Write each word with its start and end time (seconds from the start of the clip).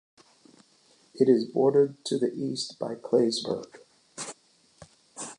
It 1.13 1.29
is 1.29 1.45
bordered 1.45 2.03
to 2.05 2.17
the 2.17 2.33
east 2.33 2.79
by 2.79 2.95
Claysburg. 2.95 3.81